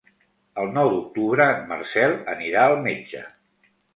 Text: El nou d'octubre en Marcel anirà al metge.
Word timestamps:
El 0.61 0.71
nou 0.77 0.87
d'octubre 0.93 1.45
en 1.57 1.61
Marcel 1.73 2.17
anirà 2.35 2.65
al 2.71 2.81
metge. 2.89 3.23